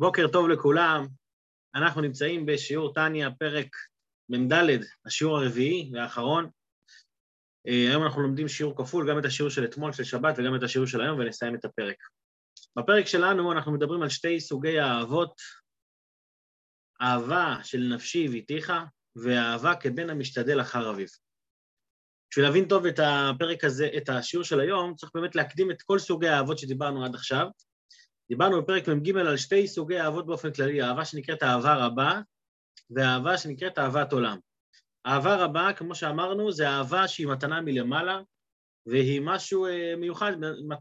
[0.00, 1.06] בוקר טוב לכולם,
[1.74, 3.66] אנחנו נמצאים בשיעור טניה, פרק
[4.28, 4.52] מ"ד,
[5.06, 6.50] השיעור הרביעי והאחרון.
[7.66, 10.62] אה, היום אנחנו לומדים שיעור כפול, גם את השיעור של אתמול, של שבת, וגם את
[10.62, 11.96] השיעור של היום, ונסיים את הפרק.
[12.76, 15.34] בפרק שלנו אנחנו מדברים על שתי סוגי האהבות,
[17.02, 18.72] אהבה של נפשי ואיתיך,
[19.16, 21.08] ואהבה כבן המשתדל אחר אביו.
[22.30, 25.98] בשביל להבין טוב את הפרק הזה, את השיעור של היום, צריך באמת להקדים את כל
[25.98, 27.46] סוגי האהבות שדיברנו עד עכשיו,
[28.30, 32.20] דיברנו בפרק מ"ג על שתי סוגי אהבות באופן כללי, אהבה שנקראת אהבה רבה
[32.90, 34.38] ואהבה שנקראת אהבת עולם.
[35.06, 38.20] אהבה רבה, כמו שאמרנו, זה אהבה שהיא מתנה מלמעלה,
[38.86, 40.32] והיא משהו אה, מיוחד,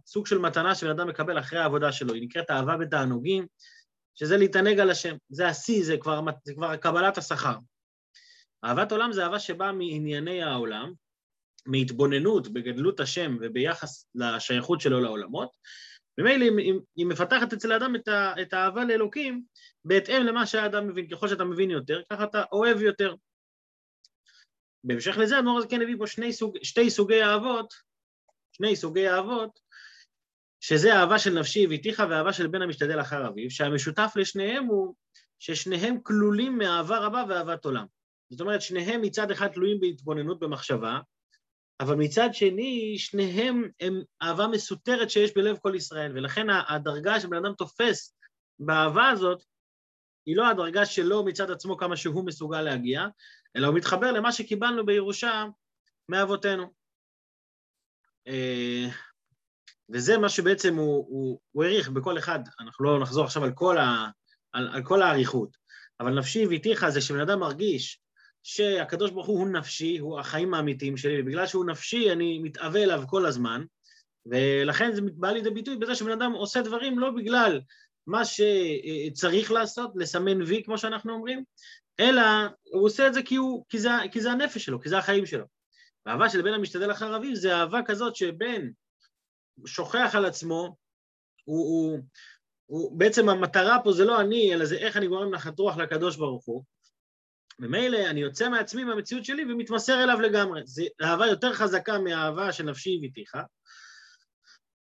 [0.05, 2.13] סוג של מתנה שבן אדם מקבל אחרי העבודה שלו.
[2.13, 3.47] היא נקראת אהבה בתענוגים,
[4.15, 5.15] שזה להתענג על השם.
[5.29, 7.55] זה השיא, זה כבר, זה כבר קבלת השכר.
[8.63, 10.93] אהבת עולם זה אהבה שבאה מענייני העולם,
[11.65, 15.49] מהתבוננות בגדלות השם וביחס לשייכות שלו לעולמות,
[16.17, 16.45] ממילא
[16.95, 17.95] היא מפתחת אצל האדם
[18.41, 19.43] את, האהבה לאלוקים
[19.85, 21.09] בהתאם למה שהאדם מבין.
[21.09, 23.15] ככל שאתה מבין יותר, ככה אתה אוהב יותר.
[24.83, 27.73] בהמשך לזה, האדמו"ר הזה כן הביא פה שני סוג, שתי סוגי אהבות,
[28.51, 29.59] שני סוגי אהבות,
[30.59, 34.95] שזה אהבה של נפשי ואיתיך ואהבה של בן המשתדל אחר אביו, שהמשותף לשניהם הוא
[35.39, 37.85] ששניהם כלולים מאהבה רבה ואהבת עולם.
[38.29, 40.99] זאת אומרת, שניהם מצד אחד תלויים בהתבוננות במחשבה,
[41.79, 47.53] אבל מצד שני, שניהם הם אהבה מסותרת שיש בלב כל ישראל, ולכן הדרגה שבן אדם
[47.53, 48.15] תופס
[48.59, 49.43] באהבה הזאת,
[50.25, 53.05] היא לא הדרגה שלו מצד עצמו כמה שהוא מסוגל להגיע,
[53.55, 55.45] אלא הוא מתחבר למה שקיבלנו בירושה
[56.09, 56.73] מאבותינו.
[58.27, 58.87] אה,
[59.89, 63.77] וזה מה שבעצם הוא, הוא, הוא העריך בכל אחד, אנחנו לא נחזור עכשיו על כל,
[63.77, 64.07] ה,
[64.51, 65.57] על, על כל האריכות,
[65.99, 68.01] אבל נפשי ואיתיך זה שבן אדם מרגיש
[68.43, 73.03] שהקדוש ברוך הוא הוא נפשי, הוא החיים האמיתיים שלי, ובגלל שהוא נפשי אני מתאווה אליו
[73.07, 73.63] כל הזמן,
[74.25, 77.61] ולכן זה בא לידי ביטוי בזה שבן אדם עושה דברים לא בגלל
[78.07, 81.43] מה שצריך לעשות, לסמן וי כמו שאנחנו אומרים,
[81.99, 82.21] אלא
[82.63, 85.25] הוא עושה את זה כי, הוא, כי, זה, כי זה הנפש שלו, כי זה החיים
[85.25, 85.45] שלו.
[86.05, 88.69] האהבה של בן המשתדל אחר אביו זה אהבה כזאת שבן
[89.65, 90.75] שוכח על עצמו,
[91.45, 91.99] הוא, הוא,
[92.65, 96.17] הוא, בעצם המטרה פה זה לא אני, אלא זה איך אני גורם נחת רוח לקדוש
[96.17, 96.63] ברוך הוא,
[97.59, 100.61] ממילא אני יוצא מעצמי מהמציאות שלי ומתמסר אליו לגמרי.
[100.65, 103.31] זו אהבה יותר חזקה מהאהבה של נפשי הביתיך.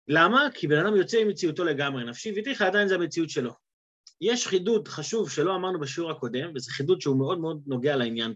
[0.07, 0.47] למה?
[0.53, 2.03] כי בן אדם יוצא ממציאותו לגמרי.
[2.03, 3.53] נפשי הביתיך עדיין זה המציאות שלו.
[4.21, 8.33] יש חידוד חשוב שלא אמרנו בשיעור הקודם, וזה חידוד שהוא מאוד מאוד נוגע לעניין.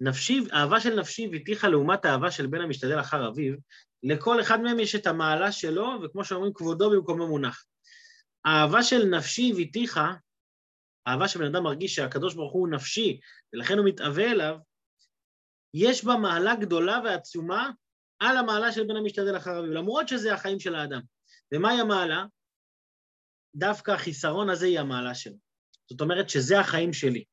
[0.00, 3.54] נפשי, אהבה של נפשי הביתיך לעומת האהבה של בן המשתדל אחר אביו,
[4.02, 7.64] לכל אחד מהם יש את המעלה שלו, וכמו שאומרים, כבודו במקומו מונח.
[8.44, 10.00] האהבה של נפשי הביתיך
[11.08, 13.20] אהבה שבן אדם מרגיש שהקדוש ברוך הוא נפשי,
[13.52, 14.56] ולכן הוא מתאווה אליו,
[15.74, 17.70] יש בה מעלה גדולה ועצומה
[18.18, 21.00] על המעלה של בן המשתדל אחר אביו, למרות שזה החיים של האדם.
[21.54, 22.24] ומהי המעלה?
[23.54, 25.36] דווקא החיסרון הזה היא המעלה שלו.
[25.90, 27.24] זאת אומרת שזה החיים שלי.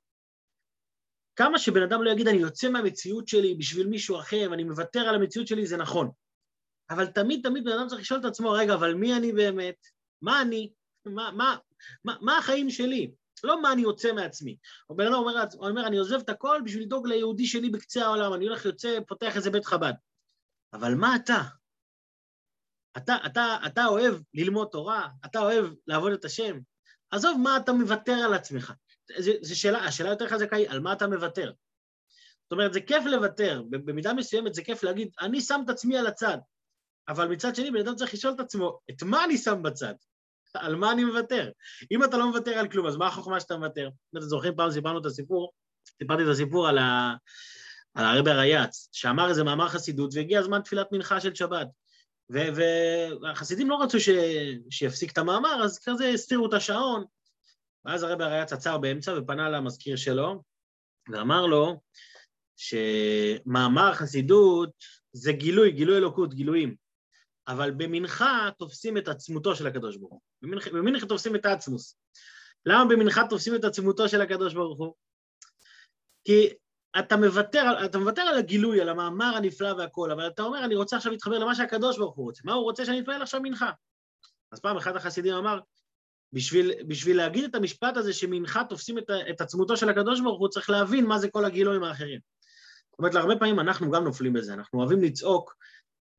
[1.35, 5.15] כמה שבן אדם לא יגיד, אני יוצא מהמציאות שלי בשביל מישהו אחר, ואני מוותר על
[5.15, 6.11] המציאות שלי, זה נכון.
[6.89, 9.75] אבל תמיד תמיד בן אדם צריך לשאול את עצמו, רגע, אבל מי אני באמת?
[10.21, 10.71] מה אני?
[11.05, 11.57] מה, מה,
[12.05, 13.11] מה, מה החיים שלי?
[13.43, 14.57] לא מה אני יוצא מעצמי.
[14.89, 18.33] או בן אדם אומר, אומר, אני עוזב את הכל בשביל לדאוג ליהודי שלי בקצה העולם,
[18.33, 19.93] אני הולך, יוצא, פותח איזה בית חב"ד.
[20.73, 21.41] אבל מה אתה?
[22.97, 26.59] אתה, אתה, אתה אוהב ללמוד תורה, אתה אוהב לעבוד את השם,
[27.11, 28.73] עזוב מה אתה מוותר על עצמך.
[29.41, 31.51] זו שאלה, השאלה יותר חזקה היא, על מה אתה מוותר?
[32.43, 36.07] זאת אומרת, זה כיף לוותר, במידה מסוימת זה כיף להגיד, אני שם את עצמי על
[36.07, 36.37] הצד,
[37.07, 39.93] אבל מצד שני, בן אדם צריך לשאול את עצמו, את מה אני שם בצד?
[40.53, 41.51] על מה אני מוותר?
[41.91, 43.87] אם אתה לא מוותר על כלום, אז מה החוכמה שאתה מוותר?
[43.87, 45.51] אם אתם זוכרים, פעם סיפרנו את הסיפור,
[45.97, 47.15] סיפרתי את הסיפור על, ה...
[47.93, 51.67] על הרבי הרייץ, שאמר איזה מאמר חסידות, והגיע הזמן תפילת מנחה של שבת.
[52.29, 54.09] והחסידים לא רצו ש...
[54.69, 57.05] שיפסיק את המאמר, אז כזה הסתירו את השעון.
[57.85, 60.43] ואז הרבי הרייץ עצר באמצע ופנה למזכיר שלו,
[61.11, 61.79] ואמר לו
[62.57, 64.69] שמאמר חסידות
[65.13, 66.75] זה גילוי, גילוי אלוקות, גילויים.
[67.49, 70.21] אבל במנחה תופסים את עצמותו של הקדוש ברוך הוא.
[70.41, 71.97] במנחה, במנחה תופסים את העצמוס.
[72.65, 74.93] למה במנחה תופסים את עצמותו של הקדוש ברוך הוא?
[76.23, 76.49] כי
[76.99, 80.97] אתה מוותר, אתה מוותר על הגילוי, על המאמר הנפלא והכל, אבל אתה אומר, אני רוצה
[80.97, 82.41] עכשיו להתחבר למה שהקדוש ברוך הוא רוצה.
[82.45, 83.71] מה הוא רוצה שאני אתפלל עכשיו מנחה?
[84.51, 85.59] אז פעם אחד החסידים אמר,
[86.33, 90.47] בשביל, בשביל להגיד את המשפט הזה שמנחה תופסים את, את עצמותו של הקדוש ברוך הוא,
[90.49, 92.19] צריך להבין מה זה כל הגילויים האחרים.
[92.91, 95.55] זאת אומרת, להרבה פעמים אנחנו גם נופלים בזה, אנחנו אוהבים לצעוק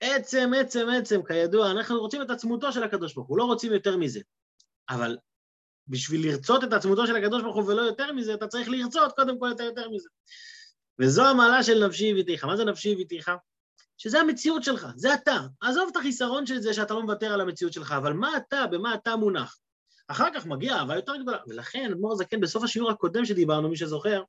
[0.01, 3.97] עצם, עצם, עצם, כידוע, אנחנו רוצים את עצמותו של הקדוש ברוך הוא, לא רוצים יותר
[3.97, 4.21] מזה.
[4.91, 5.17] אבל
[5.89, 9.39] בשביל לרצות את עצמותו של הקדוש ברוך הוא ולא יותר מזה, אתה צריך לרצות קודם
[9.39, 10.09] כל יותר יותר מזה.
[10.99, 12.45] וזו המעלה של נפשי הביתיך.
[12.45, 13.31] מה זה נפשי הביתיך?
[13.99, 15.39] שזה המציאות שלך, זה אתה.
[15.61, 18.95] עזוב את החיסרון של זה שאתה לא מוותר על המציאות שלך, אבל מה אתה, במה
[18.95, 19.59] אתה מונח?
[20.09, 24.23] אחר כך מגיעה אהבה יותר גדולה, ולכן אדמו"ר הזקן בסוף השיעור הקודם שדיברנו, מי שזוכר,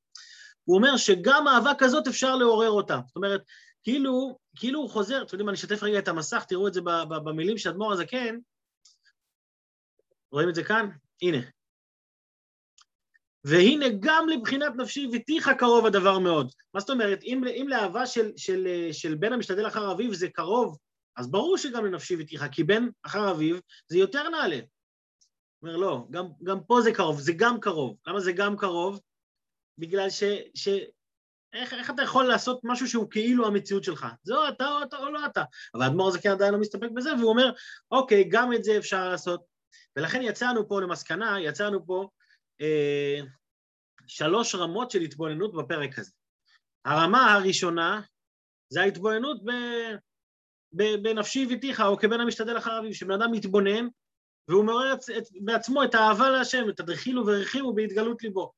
[0.64, 3.00] הוא אומר שגם אהבה כזאת אפשר לעורר אותה.
[3.08, 3.42] זאת אומרת,
[3.84, 6.82] כאילו, כאילו הוא חוזר, אתם יודעים, אני אשתף רגע את המסך, תראו את זה
[7.26, 8.38] במילים של אדמו"ר הזקן.
[10.32, 10.90] רואים את זה כאן?
[11.22, 11.38] הנה.
[13.44, 16.52] והנה גם לבחינת נפשי ותיך קרוב הדבר מאוד.
[16.74, 17.24] מה זאת אומרת?
[17.24, 20.78] אם, אם לאהבה של, של, של בן המשתדל אחר אביו זה קרוב,
[21.18, 23.58] אז ברור שגם לנפשי ותיך, כי בן אחר אביו
[23.88, 24.60] זה יותר נעלה.
[25.62, 27.98] אומר, לא, גם, גם פה זה קרוב, זה גם קרוב.
[28.08, 29.02] למה זה גם קרוב?
[29.78, 30.24] בגלל ש...
[30.56, 30.70] ש
[31.54, 34.08] איך, איך אתה יכול לעשות משהו שהוא כאילו המציאות שלך?
[34.24, 35.44] זה או אתה או אתה או לא אתה.
[35.76, 37.52] אבל האדמו"ר הזה כן עדיין לא מסתפק בזה, והוא אומר,
[37.92, 39.42] אוקיי, גם את זה אפשר לעשות.
[39.96, 42.10] ולכן יצאנו פה למסקנה, יצאנו פה
[42.62, 43.20] אה,
[44.08, 46.12] שלוש רמות של התבוננות בפרק הזה.
[46.86, 48.02] הרמה הראשונה
[48.70, 49.52] זה ההתבוננות ב,
[50.74, 53.88] ב, בנפשי ביתיך, או כבן המשתדל אחר אביו, שבן אדם מתבונן
[54.48, 54.96] והוא מעורר
[55.42, 58.52] בעצמו את האהבה להשם, את הדחילו ורחימו בהתגלות ליבו.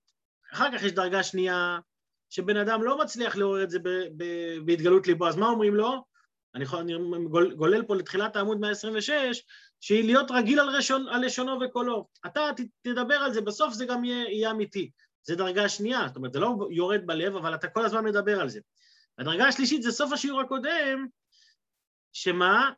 [0.53, 1.79] אחר כך יש דרגה שנייה,
[2.33, 3.79] שבן אדם לא מצליח לעורר את זה
[4.65, 6.05] בהתגלות ליבו, אז מה אומרים לו?
[6.55, 6.93] אני, יכול, אני
[7.55, 9.43] גולל פה לתחילת העמוד 126,
[9.81, 12.07] שהיא להיות רגיל על, ראשון, על לשונו וקולו.
[12.25, 12.49] אתה
[12.81, 14.91] תדבר על זה, בסוף זה גם יהיה, יהיה אמיתי.
[15.23, 18.49] זה דרגה שנייה, זאת אומרת, זה לא יורד בלב, אבל אתה כל הזמן מדבר על
[18.49, 18.59] זה.
[19.17, 21.07] הדרגה השלישית זה סוף השיעור הקודם,
[22.13, 22.71] שמה?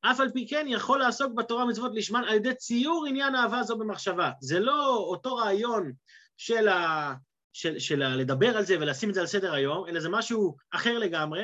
[0.00, 3.78] אף על פי כן יכול לעסוק בתורה ומצוות לשמן על ידי ציור עניין אהבה זו
[3.78, 4.30] במחשבה.
[4.40, 5.92] זה לא אותו רעיון
[6.36, 7.14] של, ה...
[7.54, 8.16] של, של.
[8.16, 11.42] לדבר על זה ולשים את זה על סדר היום, אלא זה משהו אחר לגמרי,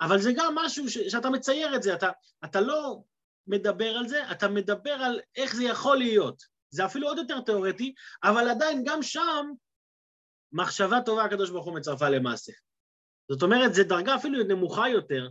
[0.00, 0.98] אבל זה גם משהו ש...
[0.98, 2.10] שאתה מצייר את זה, אתה,
[2.44, 2.98] אתה לא
[3.46, 6.42] מדבר על זה, אתה מדבר על איך זה יכול להיות.
[6.70, 7.94] זה אפילו עוד יותר תיאורטי,
[8.24, 9.46] אבל עדיין גם שם
[10.52, 12.52] מחשבה טובה הקדוש ברוך הוא מצרפה למעשה.
[13.30, 15.28] זאת אומרת, זו דרגה אפילו נמוכה יותר,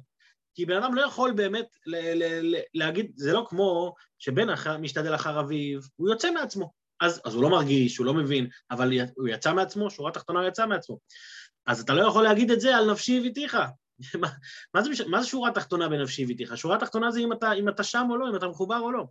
[0.55, 4.77] כי בן אדם לא יכול באמת ל- ל- ל- להגיד, זה לא כמו שבן אחר,
[4.77, 6.80] משתדל אחר אביו, הוא יוצא מעצמו.
[7.01, 10.47] אז, אז הוא לא מרגיש, הוא לא מבין, אבל הוא יצא מעצמו, שורה תחתונה הוא
[10.47, 10.99] יצא מעצמו.
[11.65, 13.57] אז אתה לא יכול להגיד את זה על נפשי הביתיך.
[14.21, 14.27] מה,
[14.73, 16.57] מה, זה, מה זה שורה תחתונה בנפשי הביתיך?
[16.57, 19.05] שורה תחתונה זה אם אתה, אם אתה שם או לא, אם אתה מחובר או לא.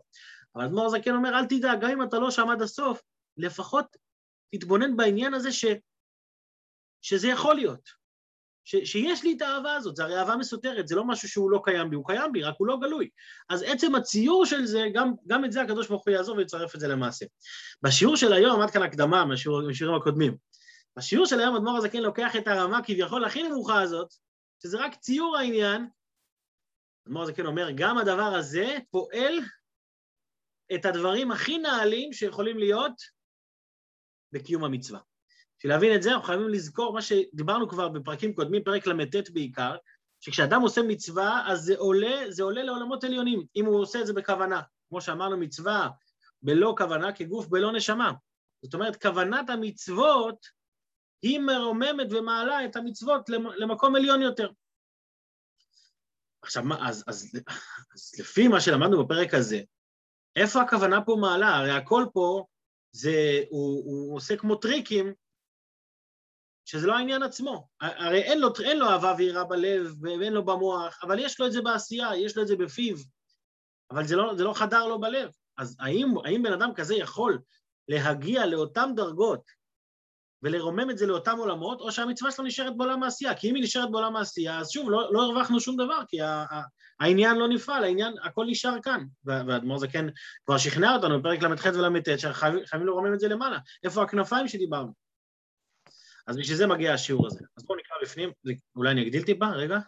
[0.55, 3.03] אבל אדמו"ר הזקן אומר, אל תדאג, גם אם אתה לא שם עד הסוף,
[3.37, 3.97] לפחות
[4.55, 5.65] תתבונן בעניין הזה ש,
[7.03, 8.00] שזה יכול להיות.
[8.71, 11.61] ש, שיש לי את האהבה הזאת, זה הרי אהבה מסותרת, זה לא משהו שהוא לא
[11.65, 13.09] קיים בי, הוא קיים בי, רק הוא לא גלוי.
[13.49, 16.81] אז עצם הציור של זה, גם, גם את זה הקדוש ברוך הוא יעזור ויצרף את
[16.81, 17.27] זה למעשה.
[17.83, 20.37] בשיעור של היום, עד כאן הקדמה מהשיעורים הקודמים,
[20.97, 24.09] בשיעור של היום אדמו"ר הזקן לוקח את הרמה כביכול הכי נמוכה הזאת,
[24.63, 25.89] שזה רק ציור העניין,
[27.07, 29.39] אדמו"ר הזקן אומר, גם הדבר הזה פועל
[30.75, 32.95] את הדברים הכי נעלים שיכולים להיות
[34.33, 35.10] בקיום המצווה.
[35.61, 39.77] בשביל להבין את זה אנחנו חייבים לזכור מה שדיברנו כבר בפרקים קודמים, פרק ל"ט בעיקר,
[40.21, 44.13] שכשאדם עושה מצווה, אז זה עולה, זה עולה לעולמות עליונים, אם הוא עושה את זה
[44.13, 44.61] בכוונה.
[44.89, 45.89] כמו שאמרנו, מצווה
[46.43, 48.13] בלא כוונה כגוף בלא נשמה.
[48.63, 50.47] זאת אומרת, כוונת המצוות
[51.23, 54.51] היא מרוממת ומעלה את המצוות למקום עליון יותר.
[56.43, 57.31] עכשיו, מה, אז, אז,
[57.95, 59.61] אז לפי מה שלמדנו בפרק הזה,
[60.37, 61.57] איפה הכוונה פה מעלה?
[61.57, 62.45] הרי הכל פה
[62.93, 65.15] זה, הוא, הוא עושה כמו טריקים
[66.71, 67.69] שזה לא העניין עצמו.
[67.81, 71.53] הרי אין לו, אין לו אהבה ויראה בלב ואין לו במוח, אבל יש לו את
[71.53, 72.97] זה בעשייה, יש לו את זה בפיו,
[73.91, 75.31] אבל זה לא, זה לא חדר לו בלב.
[75.59, 77.39] אז האם, האם בן אדם כזה יכול
[77.89, 79.41] להגיע לאותן דרגות
[80.43, 83.35] ולרומם את זה לאותם עולמות, או שהמצווה שלו נשארת בעולם העשייה?
[83.35, 86.19] כי אם היא נשארת בעולם העשייה, אז שוב, לא, לא הרווחנו שום דבר, כי
[87.01, 89.05] העניין לא נפעל, העניין, הכל נשאר כאן.
[89.25, 90.07] והאדמו"ר זה כן
[90.47, 93.59] כבר שכנע אותנו בפרק ל"ח ול"ט, שחייבים לרומם את זה למעלה.
[93.85, 95.10] איפה הכנפיים שדיברנו?
[96.31, 97.45] אז בשביל זה מגיע השיעור הזה.
[97.57, 98.31] אז בואו נקרא בפנים,
[98.77, 99.79] אולי אני אגדיל טיפה, רגע.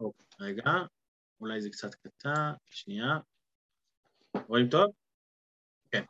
[0.00, 0.72] אוקיי, רגע,
[1.40, 3.18] אולי זה קצת קטן, שנייה.
[4.48, 4.92] רואים טוב?
[5.90, 6.04] כן.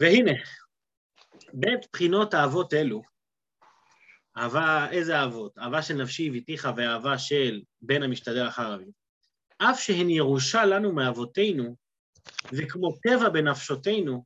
[0.00, 0.32] והנה,
[1.52, 3.02] בית בחינות האבות אלו,
[4.36, 5.58] אהבה, איזה אהבות?
[5.58, 8.88] אהבה של נפשי הביתיך ואהבה של בן המשתדל אחר אביו.
[9.58, 11.76] אף שהן ירושה לנו מאבותינו,
[12.52, 14.24] וכמו טבע בנפשותינו,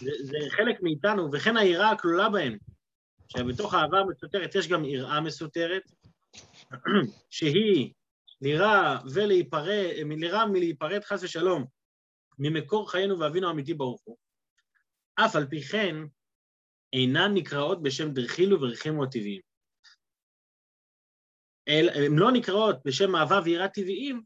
[0.00, 2.56] זה, זה חלק מאיתנו, וכן היראה הכלולה בהם,
[3.28, 5.82] שבתוך האהבה המסותרת יש גם יראה מסותרת,
[7.30, 7.92] שהיא
[8.40, 11.64] לירה ולהיפרד, לירה מלהיפרד חס ושלום
[12.38, 14.16] ממקור חיינו ואבינו האמיתי ברוך הוא.
[15.14, 15.96] אף על פי כן,
[16.92, 19.40] אינן נקראות בשם דרכילו ורחימו הטבעיים.
[21.66, 24.22] הן לא נקראות בשם אהבה ויראה טבעיים,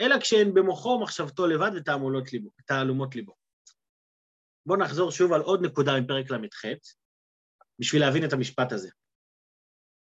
[0.00, 3.34] אלא כשהן במוחו מחשבתו לבד ותעלומות ליבו.
[4.68, 6.64] בואו נחזור שוב על עוד נקודה מפרק ל"ח,
[7.78, 8.90] בשביל להבין את המשפט הזה.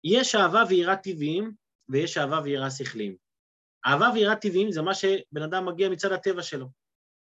[0.04, 1.52] יש אהבה ויראה טבעיים,
[1.88, 3.16] ויש אהבה ויראה שכליים.
[3.86, 6.68] אהבה ויראה טבעיים זה מה שבן אדם מגיע מצד הטבע שלו.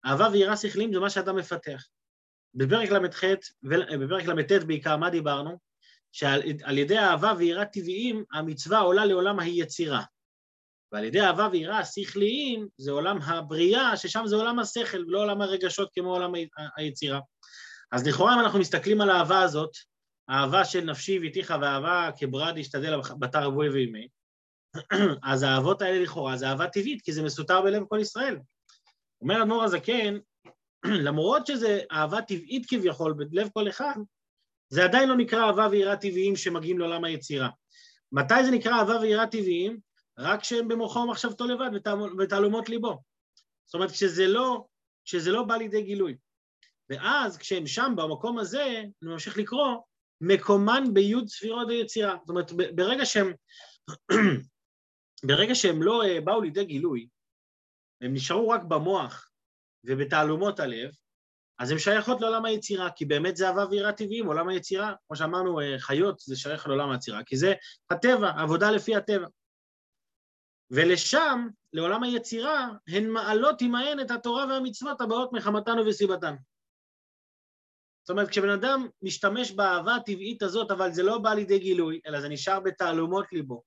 [0.07, 1.89] אהבה ויראה שכליים זה מה שאתה מפתח.
[2.55, 3.25] בפרק ל"ח,
[4.01, 5.59] בפרק ל"ט בעיקר, מה דיברנו?
[6.13, 10.03] שעל ידי אהבה ויראה טבעיים, המצווה עולה לעולם היצירה.
[10.93, 15.91] ועל ידי אהבה ויראה שכליים, זה עולם הבריאה, ששם זה עולם השכל, ולא עולם הרגשות
[15.95, 16.33] כמו עולם
[16.77, 17.21] היצירה.
[17.93, 19.71] אז לכאורה אם אנחנו מסתכלים על האהבה הזאת,
[20.31, 24.09] אהבה של נפשי ואיתיך ואהבה כברד ישתדל בתר אבוי ואימי,
[25.33, 28.39] אז האהבות האלה לכאורה זה אהבה טבעית, כי זה מסותר בלב כל ישראל.
[29.21, 30.19] אומר אדמו"ר הזקן,
[31.07, 33.95] למרות שזה אהבה טבעית כביכול בלב כל אחד,
[34.69, 37.49] זה עדיין לא נקרא אהבה ויראה טבעיים שמגיעים לעולם היצירה.
[38.13, 39.92] מתי זה נקרא אהבה ויראה טבעיים?
[40.19, 41.71] רק כשהם במוחו ומחשבתו לבד,
[42.19, 43.03] בתעלומות ליבו.
[43.67, 44.65] זאת אומרת, כשזה לא,
[45.05, 46.17] כשזה לא בא לידי גילוי.
[46.89, 48.65] ואז כשהם שם, במקום הזה,
[49.03, 49.77] אני ממשיך לקרוא,
[50.21, 52.17] מקומן ביוד ספירות היצירה.
[52.21, 53.33] זאת אומרת, ברגע שהם,
[55.29, 57.09] ברגע שהם לא אה, באו לידי גילוי,
[58.01, 59.31] הם נשארו רק במוח
[59.85, 60.91] ובתעלומות הלב,
[61.59, 65.61] אז הן שייכות לעולם היצירה, כי באמת זה אהבה ויראה טבעיים, עולם היצירה, כמו שאמרנו,
[65.61, 67.55] אה, חיות זה שייך לעולם היצירה, כי זה
[67.91, 69.27] הטבע, עבודה לפי הטבע.
[70.73, 76.35] ולשם, לעולם היצירה, הן מעלות עמהן את התורה והמצוות הבאות מחמתן ובסיבתן.
[78.03, 82.21] זאת אומרת, כשבן אדם משתמש באהבה הטבעית הזאת, אבל זה לא בא לידי גילוי, אלא
[82.21, 83.63] זה נשאר בתעלומות ליבו,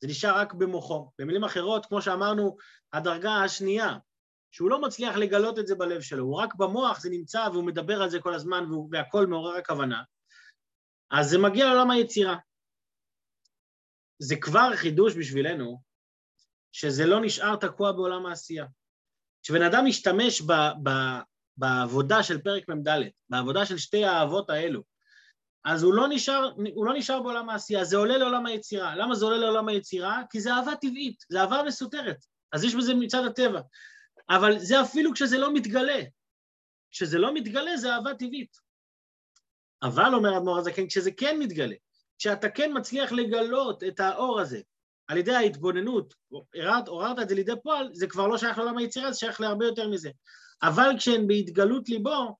[0.00, 1.10] זה נשאר רק במוחו.
[1.18, 2.56] במילים אחרות, כמו שאמרנו,
[2.92, 3.98] הדרגה השנייה,
[4.50, 8.02] שהוא לא מצליח לגלות את זה בלב שלו, הוא רק במוח, זה נמצא והוא מדבר
[8.02, 10.02] על זה כל הזמן והכל מעורר הכוונה,
[11.10, 12.36] אז זה מגיע לעולם היצירה.
[14.18, 15.89] זה כבר חידוש בשבילנו,
[16.72, 18.66] שזה לא נשאר תקוע בעולם העשייה.
[19.42, 20.90] כשבן אדם משתמש ב, ב,
[21.56, 22.88] בעבודה של פרק מ"ד,
[23.28, 24.82] בעבודה של שתי האהבות האלו,
[25.64, 28.96] אז הוא לא, נשאר, הוא לא נשאר בעולם העשייה, זה עולה לעולם היצירה.
[28.96, 30.22] למה זה עולה לעולם היצירה?
[30.30, 32.16] כי זה אהבה טבעית, זה אהבה מסותרת.
[32.52, 33.60] אז יש בזה מצד הטבע.
[34.30, 36.02] אבל זה אפילו כשזה לא מתגלה.
[36.90, 38.56] כשזה לא מתגלה זה אהבה טבעית.
[39.82, 41.76] אבל, אומר אדמו"ר הזקן, כשזה כן מתגלה,
[42.18, 44.60] כשאתה כן מצליח לגלות את האור הזה
[45.10, 46.14] על ידי ההתבוננות,
[46.86, 49.88] עוררת את זה לידי פועל, זה כבר לא שייך לעולם היצירה, זה שייך להרבה יותר
[49.88, 50.10] מזה.
[50.62, 52.36] אבל כשהן בהתגלות ליבו,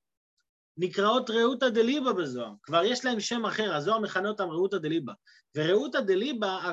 [0.77, 2.53] נקראות ראותא דליבה בזוהר.
[2.63, 5.13] כבר יש להם שם אחר, הזוהר מכנה אותם ראותא דליבה.
[5.57, 6.73] וראותא דליבה,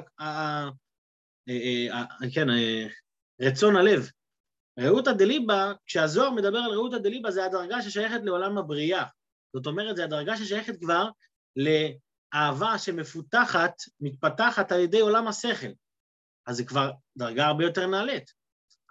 [2.33, 2.47] כן,
[3.41, 4.09] רצון הלב.
[4.79, 9.05] ראותא דליבה, כשהזוהר מדבר על ראותא דליבה, זה הדרגה ששייכת לעולם הבריאה.
[9.55, 11.09] זאת אומרת, זו הדרגה ששייכת כבר
[11.55, 15.67] לאהבה שמפותחת, מתפתחת על ידי עולם השכל.
[16.47, 18.31] אז זה כבר דרגה הרבה יותר נעלית.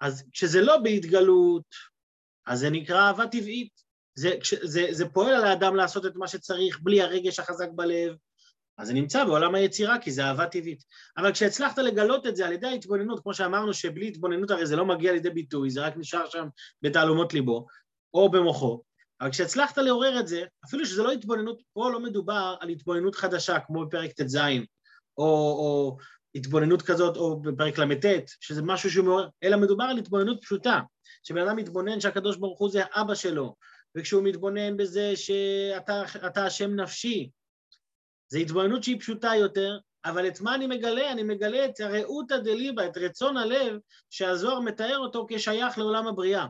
[0.00, 1.64] אז כשזה לא בהתגלות,
[2.46, 3.86] אז זה נקרא אהבה טבעית.
[4.14, 4.30] זה,
[4.62, 8.16] זה, זה פועל על האדם לעשות את מה שצריך בלי הרגש החזק בלב,
[8.78, 10.84] אז זה נמצא בעולם היצירה, כי זה אהבה טבעית.
[11.16, 14.84] אבל כשהצלחת לגלות את זה על ידי ההתבוננות, כמו שאמרנו שבלי התבוננות הרי זה לא
[14.84, 16.48] מגיע לידי ביטוי, זה רק נשאר שם
[16.82, 17.66] בתעלומות ליבו,
[18.14, 18.82] או במוחו,
[19.20, 23.60] אבל כשהצלחת לעורר את זה, אפילו שזה לא התבוננות, פה לא מדובר על התבוננות חדשה,
[23.60, 24.36] כמו בפרק ט"ז,
[25.18, 25.96] או, או
[26.36, 28.04] התבוננות כזאת, או בפרק ל"ט,
[28.40, 30.80] שזה משהו שהוא מעורר, אלא מדובר על התבוננות פשוטה,
[31.22, 33.54] שבן אדם מתבונן שהקדוש ברוך הוא זה האבא שלו,
[33.96, 37.30] וכשהוא מתבונן בזה שאתה השם נפשי,
[38.28, 41.12] זו התבוננות שהיא פשוטה יותר, אבל את מה אני מגלה?
[41.12, 43.78] אני מגלה את ראותא דליבה, את רצון הלב,
[44.10, 46.46] שהזוהר מתאר אותו כשייך לעולם הבריאה.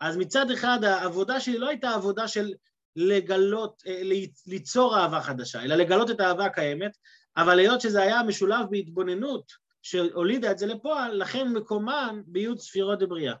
[0.00, 2.52] אז מצד אחד העבודה שלי לא הייתה עבודה של
[2.96, 4.02] לגלות, אה,
[4.46, 6.96] ליצור אהבה חדשה, אלא לגלות את האהבה הקיימת,
[7.36, 13.34] אבל היות שזה היה משולב בהתבוננות שהולידה את זה לפועל, לכן מקומן ביוד ספירות דבריאה.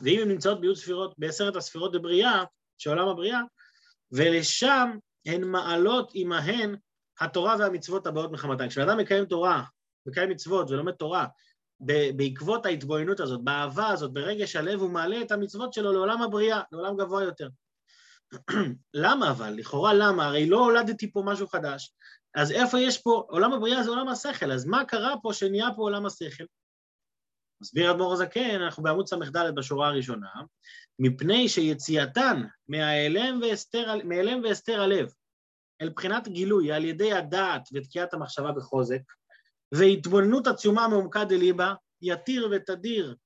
[0.00, 2.44] ואם הן נמצאות ביוד ספירות, בעשרת הספירות דבריאה,
[2.78, 3.40] של עולם הבריאה,
[4.12, 4.90] ולשם
[5.26, 6.76] הן מעלות עמהן
[7.20, 8.68] התורה והמצוות הבאות מחמתן.
[8.68, 9.62] כשאדם מקיים תורה,
[10.06, 11.26] מקיים מצוות ולומד תורה,
[12.16, 16.96] בעקבות ההתבוננות הזאת, באהבה הזאת, ברגש הלב, הוא מעלה את המצוות שלו לעולם הבריאה, לעולם
[16.96, 17.48] גבוה יותר.
[18.94, 19.50] למה אבל?
[19.50, 20.26] לכאורה למה?
[20.26, 21.94] הרי לא הולדתי פה משהו חדש.
[22.34, 25.82] אז איפה יש פה, עולם הבריאה זה עולם השכל, אז מה קרה פה שנהיה פה
[25.82, 26.44] עולם השכל?
[27.62, 30.28] מסביר אדמו"ר הזקן, אנחנו בעמוד ס"ד בשורה הראשונה,
[30.98, 33.40] מפני שיציאתן מהאלם
[34.42, 35.12] והסתר, הלב
[35.80, 39.00] אל בחינת גילוי על ידי הדעת ותקיעת המחשבה בחוזק,
[39.72, 43.16] והתבוננות עצומה מעומקה דליבה, יתיר ותדיר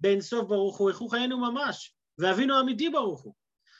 [0.00, 3.34] באין סוף ברוך הוא, איכו חיינו ממש, ואבינו אמיתי ברוך הוא.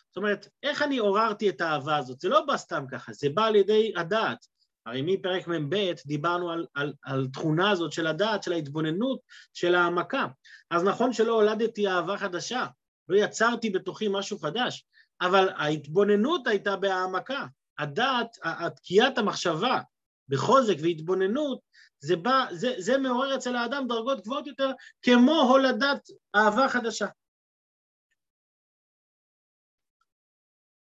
[0.09, 2.21] זאת אומרת, איך אני עוררתי את האהבה הזאת?
[2.21, 4.47] זה לא בא סתם ככה, זה בא על ידי הדעת.
[4.87, 9.21] הרי מפרק מ"ב דיברנו על, על, על תכונה הזאת של הדעת, של ההתבוננות,
[9.53, 10.27] של העמקה.
[10.71, 12.67] אז נכון שלא הולדתי אהבה חדשה,
[13.09, 14.87] לא יצרתי בתוכי משהו חדש,
[15.21, 17.47] אבל ההתבוננות הייתה בהעמקה.
[17.79, 18.37] הדעת,
[18.77, 19.81] תקיעת המחשבה
[20.29, 21.61] בחוזק והתבוננות,
[22.01, 24.71] זה, בא, זה, זה מעורר אצל האדם דרגות גבוהות יותר,
[25.03, 27.07] כמו הולדת אהבה חדשה.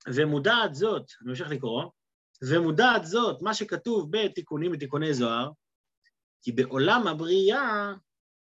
[0.08, 1.84] ומודעת זאת, אני ממשיך לקרוא,
[2.44, 5.52] ומודעת זאת, מה שכתוב בתיקונים בתיקוני זוהר,
[6.42, 7.94] כי בעולם הבריאה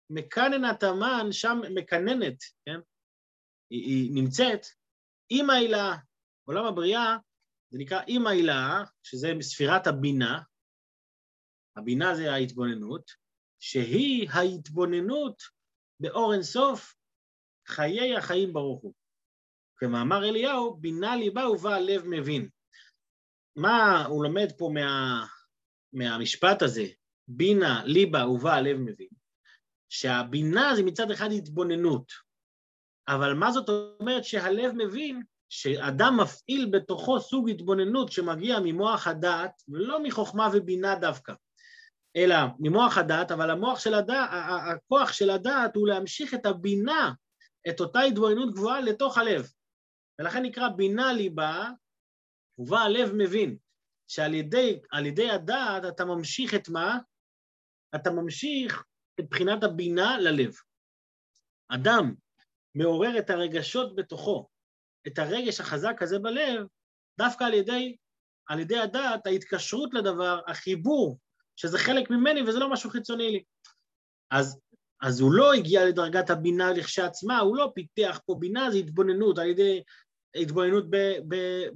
[0.09, 2.79] מקננת המן, שם מקננת, כן?
[3.69, 4.65] היא, היא נמצאת
[5.29, 5.95] עם העילה,
[6.47, 7.17] עולם הבריאה
[7.69, 10.41] זה נקרא עם העילה, שזה ספירת הבינה,
[11.77, 13.11] הבינה זה ההתבוננות,
[13.59, 15.43] שהיא ההתבוננות
[15.99, 16.95] באור אינסוף
[17.67, 18.93] חיי החיים ברוך הוא.
[19.77, 22.49] כמאמר אליהו, בינה ליבה ובא לב מבין.
[23.57, 25.25] מה הוא לומד פה מה,
[25.93, 26.85] מהמשפט הזה,
[27.27, 29.07] בינה ליבה ובא לב מבין?
[29.89, 32.11] שהבינה זה מצד אחד התבוננות,
[33.07, 40.03] אבל מה זאת אומרת שהלב מבין שאדם מפעיל בתוכו סוג התבוננות שמגיע ממוח הדעת, ולא
[40.03, 41.33] מחוכמה ובינה דווקא,
[42.15, 44.29] אלא ממוח הדעת, אבל המוח של הדעת,
[44.75, 47.11] הכוח של הדעת הוא להמשיך את הבינה,
[47.69, 49.47] את אותה התבוננות גבוהה לתוך הלב.
[50.19, 51.69] ולכן נקרא בינה ליבה,
[52.57, 53.57] ובה הלב מבין,
[54.07, 56.97] שעל ידי, ידי הדעת אתה ממשיך את מה?
[57.95, 58.83] אתה ממשיך
[59.19, 60.53] את בחינת הבינה ללב.
[61.69, 62.13] אדם
[62.75, 64.47] מעורר את הרגשות בתוכו,
[65.07, 66.65] את הרגש החזק הזה בלב,
[67.19, 67.95] דווקא על ידי,
[68.47, 71.19] על ידי הדעת, ההתקשרות לדבר, החיבור,
[71.55, 73.43] שזה חלק ממני וזה לא משהו חיצוני לי.
[74.31, 74.59] אז,
[75.01, 79.47] אז הוא לא הגיע לדרגת הבינה לכשעצמה, הוא לא פיתח פה בינה, זה התבוננות, על
[79.47, 79.83] ידי
[80.35, 80.85] התבוננות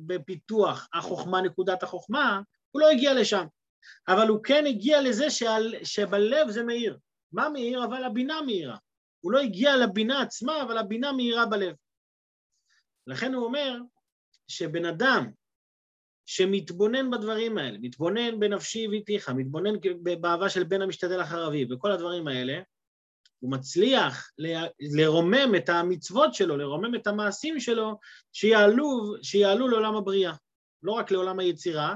[0.05, 2.41] בפיתוח החוכמה, נקודת החוכמה,
[2.71, 3.45] הוא לא הגיע לשם.
[4.07, 6.97] אבל הוא כן הגיע לזה שעל, שבלב זה מאיר.
[7.31, 7.85] מה מאיר?
[7.85, 8.77] אבל הבינה מאירה.
[9.19, 11.75] הוא לא הגיע לבינה עצמה, אבל הבינה מאירה בלב.
[13.07, 13.77] לכן הוא אומר
[14.47, 15.31] שבן אדם
[16.25, 19.73] שמתבונן בדברים האלה, מתבונן בנפשי ואיתיך, מתבונן
[20.21, 22.61] באהבה של בן המשתדל אחר אביו, וכל הדברים האלה,
[23.41, 24.31] הוא מצליח
[24.79, 27.99] לרומם את המצוות שלו, לרומם את המעשים שלו,
[28.33, 30.33] שיעלו, שיעלו לעולם הבריאה.
[30.83, 31.95] לא רק לעולם היצירה,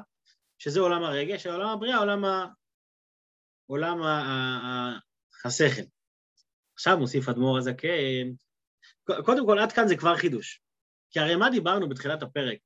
[0.60, 2.46] שזה עולם הרגש, אלא עולם הבריאה, עולם, ה...
[3.66, 4.10] עולם ה...
[4.10, 4.98] ה...
[5.48, 5.82] השכל.
[6.74, 8.32] עכשיו מוסיף אדמו"ר הזקן,
[9.26, 10.62] קודם כל עד כאן זה כבר חידוש.
[11.12, 12.58] כי הרי מה דיברנו בתחילת הפרק?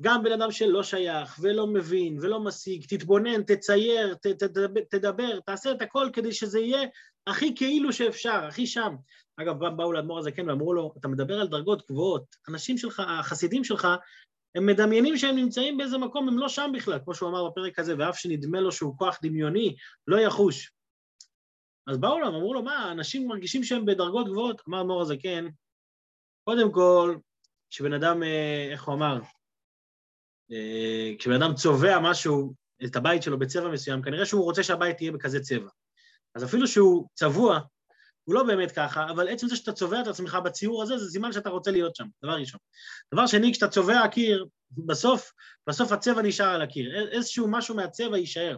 [0.00, 4.42] גם בן אדם שלא שייך ולא מבין ולא משיג, תתבונן, תצייר, ת, ת,
[4.90, 6.88] תדבר, תעשה את הכל כדי שזה יהיה
[7.26, 8.94] הכי כאילו שאפשר, הכי שם.
[9.36, 13.88] אגב, באו לאדמו"ר הזקן ואמרו לו, אתה מדבר על דרגות גבוהות, אנשים שלך, החסידים שלך,
[14.54, 17.94] הם מדמיינים שהם נמצאים באיזה מקום, הם לא שם בכלל, כמו שהוא אמר בפרק הזה,
[17.98, 19.76] ואף שנדמה לו שהוא כוח דמיוני,
[20.06, 20.72] לא יחוש.
[21.86, 24.62] אז באו לו, אמרו לו, מה, אנשים מרגישים שהם בדרגות גבוהות?
[24.68, 25.46] אמר אדמו"ר הזקן,
[26.44, 27.16] קודם כל,
[27.70, 29.18] כשבן אדם, אה, איך הוא אמר,
[31.18, 35.40] כשבן אדם צובע משהו, את הבית שלו בצבע מסוים, כנראה שהוא רוצה שהבית יהיה בכזה
[35.40, 35.68] צבע.
[36.34, 37.60] אז אפילו שהוא צבוע,
[38.24, 41.32] הוא לא באמת ככה, אבל עצם זה שאתה צובע את עצמך בציור הזה, זה סימן
[41.32, 42.60] שאתה רוצה להיות שם, דבר ראשון.
[43.14, 45.32] דבר שני, כשאתה צובע קיר, בסוף,
[45.66, 48.56] בסוף הצבע נשאר על הקיר, איזשהו משהו מהצבע יישאר.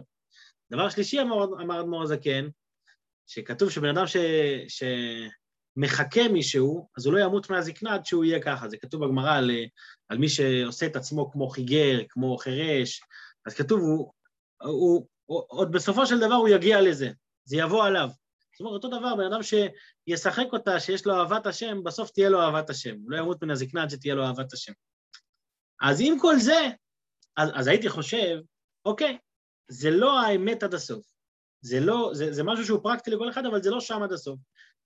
[0.71, 2.47] דבר שלישי, אמר אדמו"ר הזקן,
[3.27, 4.17] שכתוב שבן אדם ש...
[4.67, 4.83] ש...
[5.75, 8.69] מחכה מישהו, אז הוא לא ימות מהזקנה עד שהוא יהיה ככה.
[8.69, 9.51] זה כתוב בגמרא על,
[10.09, 13.01] על מי שעושה את עצמו כמו חיגר, כמו חירש,
[13.45, 14.11] אז כתוב, הוא,
[14.61, 17.09] הוא, הוא, עוד בסופו של דבר הוא יגיע לזה,
[17.45, 18.09] זה יבוא עליו.
[18.53, 22.41] זאת אומרת, אותו דבר, בן אדם שישחק אותה, שיש לו אהבת השם, בסוף תהיה לו
[22.41, 22.95] אהבת השם.
[23.03, 24.73] הוא לא ימות מן הזקנה עד שתהיה לו אהבת השם.
[25.81, 26.69] אז עם כל זה,
[27.37, 28.37] אז, אז הייתי חושב,
[28.85, 29.17] אוקיי,
[29.67, 31.05] זה לא האמת עד הסוף.
[31.61, 34.39] זה לא, זה, זה משהו שהוא פרקטי לכל אחד, אבל זה לא שם עד הסוף.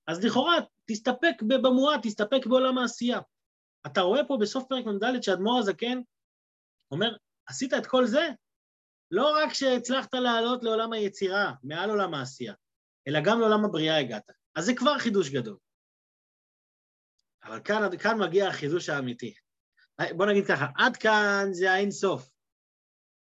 [0.10, 3.20] אז לכאורה, תסתפק במועט, תסתפק בעולם העשייה.
[3.86, 6.02] אתה רואה פה בסוף פרק מ"ד שאדמו"ר הזקן
[6.92, 8.30] אומר, עשית את כל זה?
[9.12, 12.54] לא רק שהצלחת לעלות לעולם היצירה, מעל עולם העשייה,
[13.08, 14.32] אלא גם לעולם הבריאה הגעת.
[14.56, 15.58] אז זה כבר חידוש גדול.
[17.44, 19.34] אבל כאן, כאן מגיע החידוש האמיתי.
[20.18, 22.30] בוא נגיד ככה, עד כאן זה האין סוף.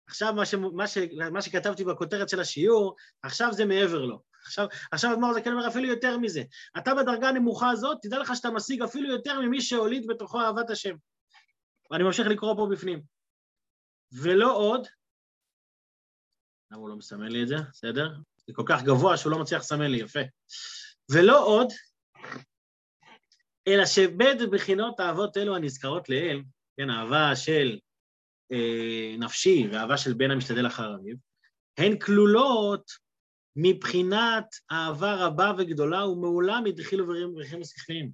[0.07, 0.99] עכשיו מה, ש, מה, ש,
[1.33, 4.34] מה שכתבתי בכותרת של השיעור, עכשיו זה מעבר לו.
[4.45, 6.43] עכשיו, עכשיו אדמו"ר הזקן אומר אפילו יותר מזה.
[6.79, 10.95] אתה בדרגה הנמוכה הזאת, תדע לך שאתה משיג אפילו יותר ממי שהוליד בתוכו אהבת השם.
[11.91, 13.03] ואני ממשיך לקרוא פה בפנים.
[14.13, 14.87] ולא עוד,
[16.71, 17.57] למה הוא לא מסמן לי את זה?
[17.73, 18.09] בסדר?
[18.47, 20.21] זה כל כך גבוה שהוא לא מצליח לסמן לי, יפה.
[21.11, 21.69] ולא עוד,
[23.69, 26.43] אלא שבית בחינות האהבות אלו הנזכרות לאל,
[26.77, 27.79] כן, אהבה של
[28.53, 31.17] אה, נפשי ואהבה של בן המשתדל אחר אביו,
[31.79, 33.04] הן כלולות
[33.57, 38.11] מבחינת אהבה רבה וגדולה ומעולם הדחילו וריחים ושכליים.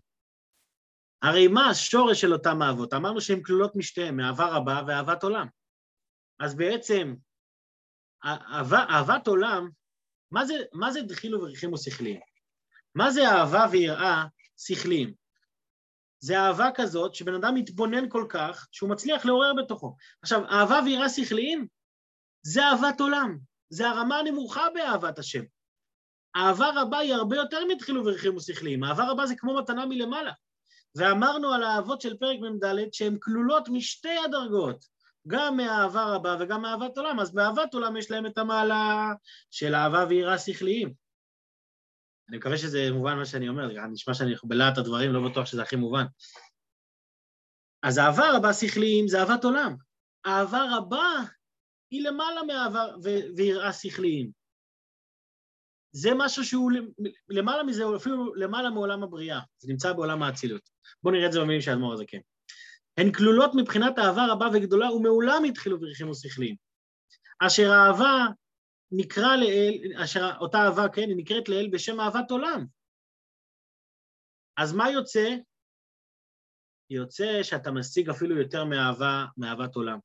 [1.22, 2.94] הרי מה השורש של אותם אהבות?
[2.94, 5.46] אמרנו שהן כלולות משתיהן, מאהבה רבה ואהבת עולם.
[6.40, 7.14] אז בעצם,
[8.24, 9.68] אהבה, אהבת עולם,
[10.31, 12.20] מה זה, מה זה דחילו וריחים ושכליים?
[12.94, 14.24] מה זה אהבה ויראה
[14.57, 15.14] שכליים?
[16.20, 19.96] זה אהבה כזאת שבן אדם מתבונן כל כך שהוא מצליח לעורר בתוכו.
[20.22, 21.66] עכשיו, אהבה ויראה שכליים
[22.42, 23.38] זה אהבת עולם,
[23.70, 25.42] זה הרמה הנמוכה באהבת השם.
[26.37, 30.33] אהבה רבה היא הרבה יותר מתחילו ורחימו שכליים, אהבה רבה זה כמו מתנה מלמעלה.
[30.94, 34.85] ואמרנו על האהבות של פרק מ"ד שהן כלולות משתי הדרגות,
[35.26, 39.12] גם מאהבה רבה וגם מאהבת עולם, אז באהבת עולם יש להם את המעלה
[39.50, 40.94] של אהבה ויראה שכליים.
[42.28, 45.76] אני מקווה שזה מובן מה שאני אומר, נשמע שאני בלהט הדברים, לא בטוח שזה הכי
[45.76, 46.04] מובן.
[47.83, 49.76] אז אהבה רבה שכליים זה אהבת עולם.
[50.26, 51.12] אהבה רבה
[51.90, 52.87] היא למעלה מאהבה
[53.37, 54.31] ויראה שכליים.
[55.92, 56.70] זה משהו שהוא
[57.29, 60.70] למעלה מזה, הוא אפילו למעלה מעולם הבריאה, זה נמצא בעולם האצילות.
[61.03, 62.20] בואו נראה את זה במילים של האדמו"ר הזה, כן.
[62.96, 66.57] הן כלולות מבחינת אהבה רבה וגדולה ומעולם התחילו ורחימו שכליים.
[67.46, 68.26] אשר אהבה
[68.92, 72.66] נקרא לאל, אשר אותה אהבה, כן, היא נקראת לאל בשם אהבת עולם.
[74.57, 75.29] אז מה יוצא?
[76.90, 79.98] יוצא שאתה משיג אפילו יותר מאהבה, מאהבת עולם.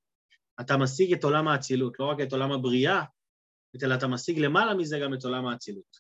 [0.62, 3.04] אתה משיג את עולם האצילות, לא רק את עולם הבריאה,
[3.84, 5.98] אלא אתה משיג למעלה מזה גם את עולם האצילות.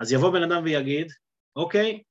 [0.00, 1.12] אז יבוא בן אדם ויגיד,
[1.56, 2.02] אוקיי,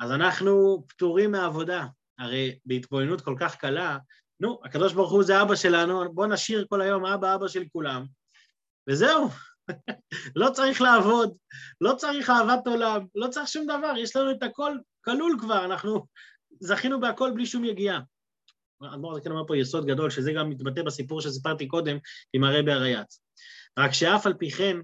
[0.00, 1.86] אז אנחנו פטורים מהעבודה.
[2.18, 3.98] הרי בהתבוננות כל כך קלה,
[4.40, 8.04] נו, הקדוש ברוך הוא זה אבא שלנו, בואו נשאיר כל היום אבא אבא של כולם,
[8.88, 9.28] וזהו.
[10.36, 11.36] לא צריך לעבוד,
[11.80, 16.06] לא צריך אהבת עולם, לא צריך שום דבר, יש לנו את הכל כלול כבר, אנחנו
[16.60, 18.00] זכינו בהכל בלי שום יגיעה.
[18.84, 21.96] האדמו"ר הזקן אומר פה יסוד גדול, שזה גם מתבטא בסיפור שסיפרתי קודם
[22.32, 23.20] עם הרבי הרייץ.
[23.78, 24.76] רק שאף על פי כן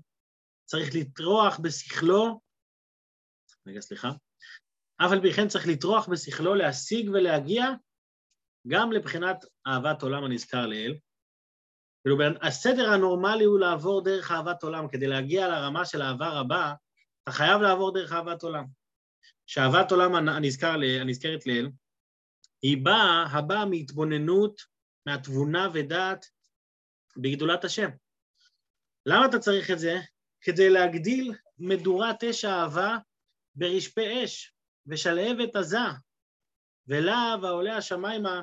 [0.64, 2.40] צריך לטרוח בשכלו,
[3.66, 4.10] רגע, סליחה,
[4.96, 7.64] אף על פי כן צריך לטרוח בשכלו להשיג ולהגיע
[8.66, 10.94] גם לבחינת אהבת עולם הנזכר לאל.
[12.02, 14.88] כאילו, הסדר הנורמלי הוא לעבור דרך אהבת עולם.
[14.88, 16.74] כדי להגיע לרמה של אהבה רבה,
[17.22, 18.64] אתה חייב לעבור דרך אהבת עולם.
[19.46, 21.68] שאהבת עולם הנזכר, הנזכרת לאל,
[22.62, 24.60] היא באה, הבאה מהתבוננות,
[25.06, 26.26] מהתבונה ודעת
[27.16, 27.88] בגדולת השם.
[29.06, 29.98] למה אתה צריך את זה?
[30.40, 32.96] כדי להגדיל מדורת אש האהבה
[33.54, 34.52] ברשפי אש,
[34.86, 35.78] ושלהבת עזה,
[36.86, 38.42] ולהב העולה השמיימה,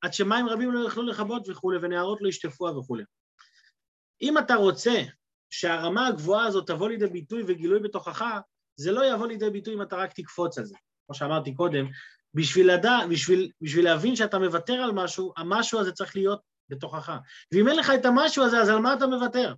[0.00, 3.04] עד שמים רבים לא יוכלו לכבות וכולי, ונערות לא ישטפוה וכולי.
[4.22, 5.02] אם אתה רוצה
[5.50, 8.24] שהרמה הגבוהה הזאת תבוא לידי ביטוי וגילוי בתוכך,
[8.76, 10.76] זה לא יבוא לידי ביטוי אם אתה רק תקפוץ על זה.
[11.06, 11.86] כמו שאמרתי קודם,
[12.34, 17.12] בשביל, לדע, בשביל, בשביל להבין שאתה מוותר על משהו, המשהו הזה צריך להיות בתוכך.
[17.52, 19.54] ואם אין לך את המשהו הזה, אז על מה אתה מוותר?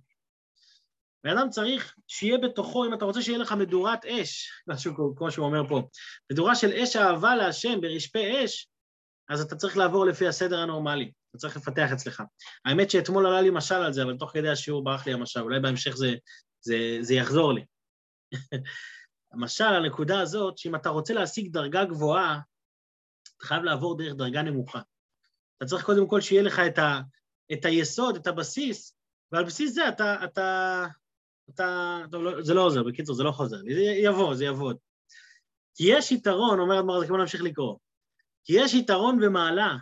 [1.23, 5.45] בן אדם צריך שיהיה בתוכו, אם אתה רוצה שיהיה לך מדורת אש, משהו כמו שהוא
[5.45, 5.81] אומר פה,
[6.31, 8.67] מדורה של אש אהבה להשם ברשפי אש,
[9.29, 12.23] אז אתה צריך לעבור לפי הסדר הנורמלי, אתה צריך לפתח אצלך.
[12.65, 15.59] האמת שאתמול עלה לי משל על זה, אבל תוך כדי השיעור ברח לי המשל, אולי
[15.59, 16.13] בהמשך זה,
[16.61, 17.65] זה, זה יחזור לי.
[19.33, 22.39] המשל, הנקודה הזאת, שאם אתה רוצה להשיג דרגה גבוהה,
[23.37, 24.81] אתה חייב לעבור דרך דרגה נמוכה.
[25.57, 27.01] אתה צריך קודם כל שיהיה לך את, ה,
[27.53, 28.95] את היסוד, את הבסיס,
[29.31, 30.85] ועל בסיס זה אתה, אתה,
[31.49, 34.77] אתה, טוב, לא, זה לא עוזר, בקיצור, זה לא חוזר, זה יבוא, זה יעבוד.
[35.75, 37.77] כי יש יתרון, אומר אדמר, זה כמו להמשיך לקרוא,
[38.43, 39.77] כי יש יתרון במעלה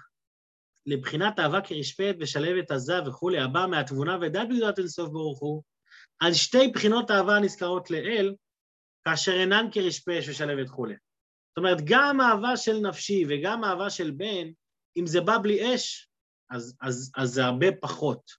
[0.86, 5.64] לבחינת אהבה כרשפת ושלבת עזה וכולי, הבא מהתבונה ודת בגדולת אינסוף ברוך הוא,
[6.20, 8.36] על שתי בחינות אהבה הנזכרות לאל,
[9.04, 10.96] כאשר אינן כרשפש ושלבת וכולי.
[11.54, 14.52] זאת אומרת, גם אהבה של נפשי וגם אהבה של בן,
[14.98, 16.10] אם זה בא בלי אש,
[16.50, 18.32] אז, אז, אז זה הרבה פחות.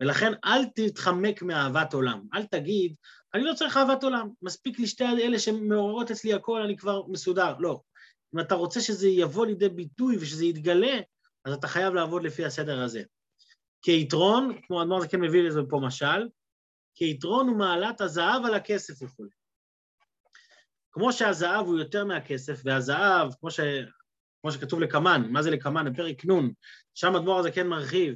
[0.00, 2.26] ולכן אל תתחמק מאהבת עולם.
[2.34, 2.94] אל תגיד,
[3.34, 7.58] אני לא צריך אהבת עולם, מספיק לי שתי אלה שמעוררות אצלי הכל, אני כבר מסודר.
[7.58, 7.80] לא.
[8.34, 11.00] אם אתה רוצה שזה יבוא לידי ביטוי ושזה יתגלה,
[11.44, 13.02] אז אתה חייב לעבוד לפי הסדר הזה.
[13.82, 16.28] כיתרון, כמו אדמור כן מביא לזה פה משל,
[16.94, 19.39] כיתרון הוא מעלת הזהב על הכסף וכו'.
[20.92, 23.60] כמו שהזהב הוא יותר מהכסף, והזהב, כמו, ש...
[24.42, 25.92] כמו שכתוב לקמן, מה זה לקמן?
[25.92, 26.50] בפרק נ',
[26.94, 28.14] שם אדמור הזה כן מרחיב,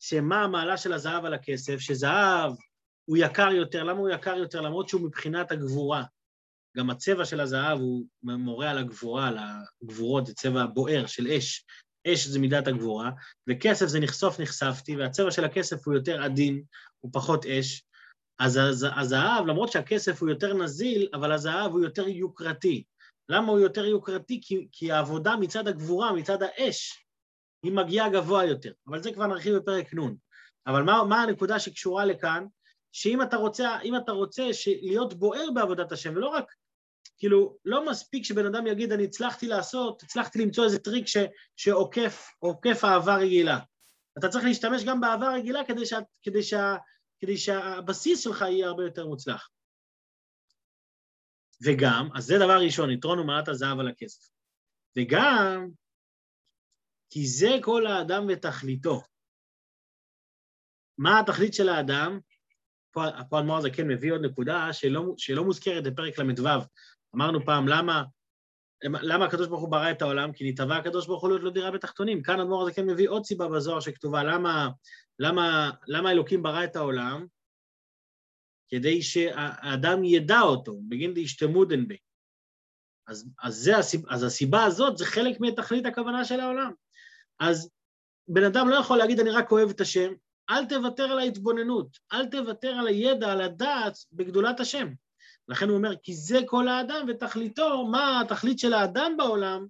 [0.00, 2.52] שמה המעלה של הזהב על הכסף, שזהב
[3.04, 4.60] הוא יקר יותר, למה הוא יקר יותר?
[4.60, 6.04] למרות שהוא מבחינת הגבורה.
[6.76, 9.38] גם הצבע של הזהב הוא מורה על הגבורה, על
[9.82, 11.64] הגבורות, זה צבע בוער של אש.
[12.06, 13.10] אש זה מידת הגבורה,
[13.48, 16.62] וכסף זה נחשוף נחשפתי, והצבע של הכסף הוא יותר עדין,
[17.00, 17.82] הוא פחות אש.
[18.38, 18.58] אז
[18.96, 22.84] הזהב, למרות שהכסף הוא יותר נזיל, אבל הזהב הוא יותר יוקרתי.
[23.28, 24.40] למה הוא יותר יוקרתי?
[24.42, 27.06] כי, כי העבודה מצד הגבורה, מצד האש,
[27.62, 28.72] היא מגיעה גבוה יותר.
[28.88, 30.14] אבל זה כבר נרחיב בפרק נ'.
[30.66, 32.46] אבל מה, מה הנקודה שקשורה לכאן?
[32.92, 34.44] שאם אתה רוצה, אתה רוצה
[34.82, 36.44] להיות בוער בעבודת השם, ולא רק,
[37.18, 41.16] כאילו, לא מספיק שבן אדם יגיד, אני הצלחתי לעשות, הצלחתי למצוא איזה טריק ש,
[41.56, 43.58] שעוקף, עוקף אהבה רגילה.
[44.18, 46.76] אתה צריך להשתמש גם באהבה רגילה כדי, שה, כדי, שה,
[47.18, 49.50] כדי שהבסיס שלך יהיה הרבה יותר מוצלח.
[51.64, 54.30] וגם, אז זה דבר ראשון, יתרון ומעלת הזהב על הכסף.
[54.96, 55.68] וגם
[57.10, 59.02] כי זה כל האדם ותכליתו.
[60.98, 62.20] מה התכלית של האדם?
[62.90, 66.48] פה האדמו"ר הזה כן מביא עוד נקודה שלא, שלא מוזכרת בפרק ל"ו.
[67.16, 68.04] אמרנו פעם, למה,
[68.82, 70.32] למה הקדוש ברוך הוא ברא את העולם?
[70.32, 72.22] כי נתבע הקדוש ברוך הוא להיות לו דירה בתחתונים.
[72.22, 74.68] כאן האדמו"ר הזה כן מביא עוד סיבה בזוהר שכתובה, למה,
[75.18, 77.26] למה, למה אלוקים ברא את העולם?
[78.68, 81.96] כדי שהאדם ידע אותו, בגין דהשתמודן בי.
[83.08, 86.72] אז, אז, זה הסיבה, אז הסיבה הזאת זה חלק מתכלית הכוונה של העולם.
[87.40, 87.70] אז
[88.28, 90.12] בן אדם לא יכול להגיד, אני רק אוהב את השם,
[90.50, 94.88] אל תוותר על ההתבוננות, אל תוותר על הידע, על הדעת בגדולת השם.
[95.48, 99.66] לכן הוא אומר, כי זה כל האדם ותכליתו, מה התכלית של האדם בעולם?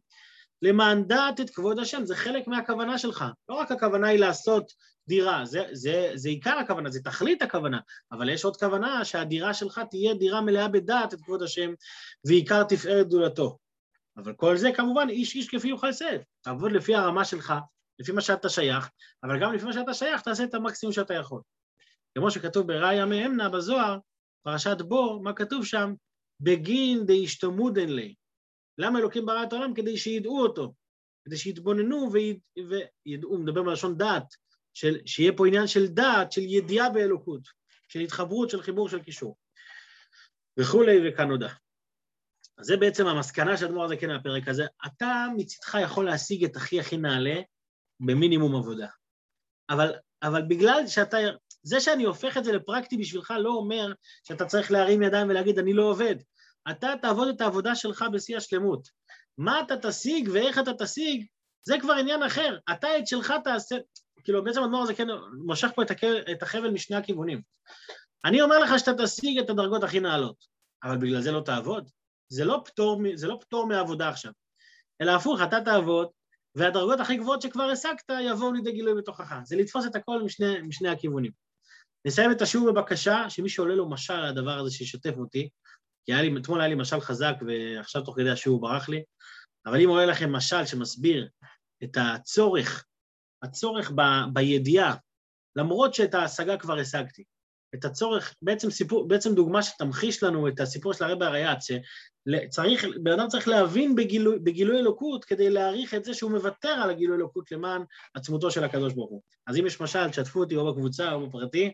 [0.62, 3.24] למען דעת את כבוד השם, זה חלק מהכוונה שלך.
[3.48, 4.72] לא רק הכוונה היא לעשות
[5.08, 7.78] דירה, זה, זה, זה עיקר הכוונה, זה תכלית הכוונה,
[8.12, 11.70] אבל יש עוד כוונה שהדירה שלך תהיה דירה מלאה בדעת את כבוד השם,
[12.24, 13.58] ועיקר תפארת גדולתו.
[14.16, 17.54] אבל כל זה כמובן איש איש כפי יוכל לשאת, תעבוד לפי הרמה שלך,
[17.98, 18.90] לפי מה שאתה שייך,
[19.24, 21.40] אבל גם לפי מה שאתה שייך תעשה את המקסימום שאתה יכול.
[22.18, 23.98] כמו שכתוב בראיה מאמנה בזוהר,
[24.46, 25.94] פרשת בור, מה כתוב שם?
[26.40, 28.14] בגין דהשתמודן לי.
[28.78, 29.74] למה אלוקים ברא את העולם?
[29.74, 30.74] כדי שידעו אותו,
[31.24, 34.34] כדי שיתבוננו וידעו, הוא מדבר בלשון דעת,
[34.74, 37.40] של, שיהיה פה עניין של דעת, של ידיעה באלוקות,
[37.88, 39.36] של התחברות, של חיבור, של קישור.
[40.60, 41.48] וכולי, וכאן נודע.
[42.58, 44.64] אז זה בעצם המסקנה של הדבר הזה כן מהפרק הזה.
[44.86, 47.40] אתה מצדך יכול להשיג את הכי הכי נעלה
[48.00, 48.88] במינימום עבודה.
[49.70, 51.16] אבל, אבל בגלל שאתה,
[51.62, 53.92] זה שאני הופך את זה לפרקטי בשבילך לא אומר
[54.28, 56.16] שאתה צריך להרים ידיים ולהגיד אני לא עובד.
[56.70, 58.88] אתה תעבוד את העבודה שלך בשיא השלמות.
[59.38, 61.26] מה אתה תשיג ואיך אתה תשיג,
[61.62, 62.58] זה כבר עניין אחר.
[62.72, 63.76] אתה את שלך תעשה,
[64.24, 65.06] כאילו בעצם הדמור הזה כן
[65.44, 65.82] מושך פה
[66.32, 67.42] את החבל משני הכיוונים.
[68.24, 70.36] אני אומר לך שאתה תשיג את הדרגות הכי נעלות,
[70.84, 71.90] אבל בגלל זה לא תעבוד.
[72.28, 74.32] זה לא פטור, זה לא פטור מעבודה עכשיו,
[75.00, 76.08] אלא הפוך, אתה תעבוד,
[76.56, 79.34] והדרגות הכי גבוהות שכבר השגת יבואו לידי גילוי בתוכך.
[79.44, 81.32] זה לתפוס את הכל משני, משני הכיוונים.
[82.06, 85.48] נסיים את השיעור בבקשה, שמי שעולה לו משל על הדבר הזה שישתף אותי,
[86.04, 89.02] כי היה לי, אתמול היה לי משל חזק ועכשיו תוך כדי השיעור ברח לי,
[89.66, 91.28] אבל אם עולה לכם משל שמסביר
[91.84, 92.84] את הצורך,
[93.42, 94.00] הצורך ב,
[94.32, 94.94] בידיעה,
[95.56, 97.24] למרות שאת ההשגה כבר השגתי,
[97.78, 103.12] את הצורך, בעצם סיפור, בעצם דוגמה שתמחיש לנו את הסיפור של הרבי הריאץ, שצריך, בן
[103.12, 107.52] אדם צריך להבין בגילוי, בגילוי אלוקות כדי להעריך את זה שהוא מוותר על הגילוי אלוקות
[107.52, 107.82] למען
[108.14, 109.22] עצמותו של הקדוש ברוך הוא.
[109.46, 111.72] אז אם יש משל, תשתפו אותי או בקבוצה או בפרטי,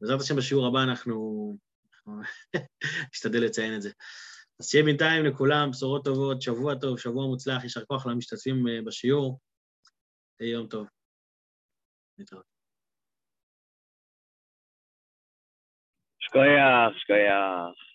[0.00, 1.56] בעזרת השם בשיעור הבא אנחנו
[3.14, 3.90] נשתדל לציין את זה.
[4.60, 9.38] אז שיהיה בינתיים לכולם בשורות טובות, שבוע טוב, שבוע מוצלח, יישר כוח למשתתפים אה, בשיעור.
[10.40, 10.86] יום טוב.
[12.18, 12.51] להתראות.
[16.32, 17.91] שכוייח, שכוייח.